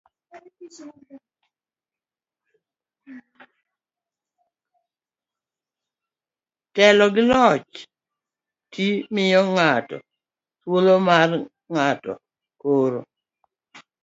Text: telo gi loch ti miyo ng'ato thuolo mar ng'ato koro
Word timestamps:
telo 6.75 7.05
gi 7.15 7.23
loch 7.29 7.71
ti 8.71 8.87
miyo 9.13 9.41
ng'ato 9.55 9.97
thuolo 10.61 10.93
mar 11.07 11.29
ng'ato 11.73 12.13
koro 12.61 12.99